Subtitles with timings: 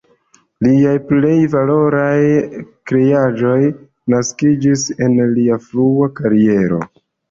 [0.67, 2.17] Liaj plej valoraj
[2.93, 3.61] kreaĵoj
[4.17, 6.87] naskiĝis en lia frua kariero.